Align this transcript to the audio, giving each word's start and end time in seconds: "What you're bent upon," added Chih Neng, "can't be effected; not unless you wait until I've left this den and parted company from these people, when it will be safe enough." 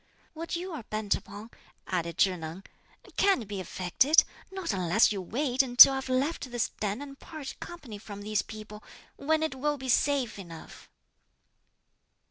"What 0.33 0.55
you're 0.55 0.81
bent 0.81 1.13
upon," 1.13 1.51
added 1.85 2.17
Chih 2.17 2.35
Neng, 2.35 2.63
"can't 3.17 3.47
be 3.47 3.59
effected; 3.59 4.23
not 4.51 4.73
unless 4.73 5.11
you 5.11 5.21
wait 5.21 5.61
until 5.61 5.93
I've 5.93 6.09
left 6.09 6.49
this 6.49 6.69
den 6.79 7.03
and 7.03 7.19
parted 7.19 7.59
company 7.59 7.99
from 7.99 8.23
these 8.23 8.41
people, 8.41 8.83
when 9.17 9.43
it 9.43 9.53
will 9.53 9.77
be 9.77 9.89
safe 9.89 10.39
enough." 10.39 10.89